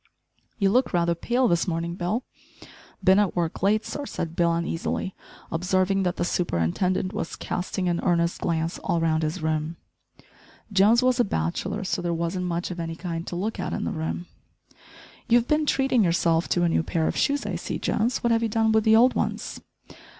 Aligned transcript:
"You 0.57 0.71
look 0.71 0.93
rather 0.93 1.13
pale 1.13 1.47
this 1.47 1.67
morning, 1.67 1.93
Bill?" 1.93 2.23
"Bin 3.03 3.19
at 3.19 3.35
work 3.35 3.61
late, 3.61 3.85
sir," 3.85 4.07
said 4.07 4.35
Bill 4.35 4.51
uneasily, 4.51 5.13
observing 5.51 6.01
that 6.01 6.15
the 6.15 6.25
superintendent 6.25 7.13
was 7.13 7.35
casting 7.35 7.87
an 7.87 7.99
earnest 8.01 8.41
glance 8.41 8.79
all 8.79 8.99
round 8.99 9.21
his 9.21 9.43
room. 9.43 9.77
Jones 10.73 11.03
was 11.03 11.19
a 11.19 11.23
bachelor, 11.23 11.83
so 11.83 12.01
there 12.01 12.15
wasn't 12.15 12.47
much 12.47 12.71
of 12.71 12.79
any 12.79 12.95
kind 12.95 13.27
to 13.27 13.35
look 13.35 13.59
at 13.59 13.73
in 13.73 13.83
the 13.83 13.91
room. 13.91 14.25
"You've 15.29 15.47
been 15.47 15.67
treating 15.67 16.03
yourself 16.03 16.49
to 16.49 16.63
a 16.63 16.69
new 16.69 16.81
pair 16.81 17.05
of 17.05 17.15
shoes, 17.15 17.45
I 17.45 17.55
see, 17.55 17.77
Jones, 17.77 18.23
what 18.23 18.31
have 18.31 18.41
you 18.41 18.49
done 18.49 18.71
with 18.71 18.85
the 18.85 18.95
old 18.95 19.13
ones?" 19.13 19.61